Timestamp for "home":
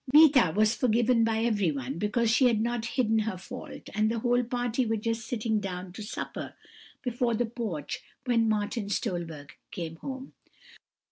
9.97-10.33